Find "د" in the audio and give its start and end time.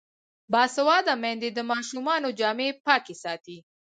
1.53-1.59